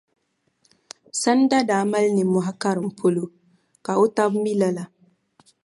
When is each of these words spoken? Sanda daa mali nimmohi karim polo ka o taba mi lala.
Sanda 1.21 1.57
daa 1.69 1.83
mali 1.91 2.09
nimmohi 2.17 2.51
karim 2.61 2.89
polo 2.99 3.23
ka 3.85 3.91
o 4.03 4.05
taba 4.15 4.37
mi 4.43 4.51
lala. 4.61 4.83